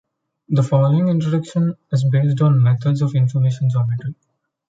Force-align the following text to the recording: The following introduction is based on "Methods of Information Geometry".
The 0.49 0.63
following 0.63 1.09
introduction 1.09 1.77
is 1.91 2.09
based 2.09 2.41
on 2.41 2.59
"Methods 2.63 3.03
of 3.03 3.13
Information 3.13 3.69
Geometry". 3.69 4.15